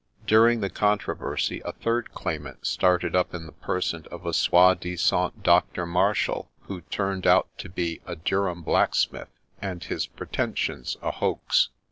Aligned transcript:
During 0.25 0.61
the 0.61 0.71
controversy 0.71 1.61
a 1.63 1.73
third 1.73 2.11
claimant 2.11 2.65
started 2.65 3.15
up 3.15 3.35
in 3.35 3.45
the 3.45 3.51
person 3.51 4.07
of 4.09 4.25
a 4.25 4.33
soi 4.33 4.73
disant' 4.73 5.43
Doctor 5.43 5.85
Marshall,' 5.85 6.49
who 6.61 6.81
turned 6.81 7.27
out 7.27 7.49
to 7.59 7.69
be 7.69 8.01
a 8.07 8.15
Durham 8.15 8.63
blacksmith 8.63 9.29
and 9.61 9.83
his 9.83 10.07
pretensions 10.07 10.97
a 11.03 11.11
hoax. 11.11 11.69